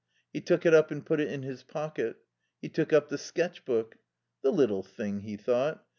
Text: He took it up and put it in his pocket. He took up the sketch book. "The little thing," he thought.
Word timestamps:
He 0.33 0.41
took 0.41 0.65
it 0.65 0.73
up 0.73 0.89
and 0.89 1.05
put 1.05 1.19
it 1.19 1.31
in 1.31 1.43
his 1.43 1.61
pocket. 1.61 2.15
He 2.59 2.69
took 2.69 2.91
up 2.91 3.09
the 3.09 3.19
sketch 3.19 3.63
book. 3.65 3.97
"The 4.41 4.49
little 4.49 4.81
thing," 4.81 5.19
he 5.19 5.37
thought. 5.37 5.85